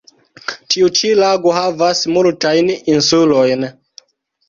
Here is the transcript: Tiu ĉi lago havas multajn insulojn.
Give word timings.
Tiu 0.75 0.89
ĉi 1.01 1.11
lago 1.19 1.53
havas 1.59 2.03
multajn 2.17 2.75
insulojn. 2.97 3.73